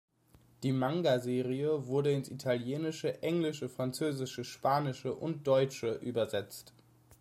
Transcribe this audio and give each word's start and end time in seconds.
Die 0.63 0.71
Manga-Serie 0.71 1.85
wurde 1.85 2.11
ins 2.11 2.27
Italienische, 2.31 3.21
Englische, 3.21 3.69
Französische, 3.69 4.43
Spanische 4.43 5.13
und 5.13 5.45
Deutsche 5.45 5.91
übersetzt. 5.93 6.73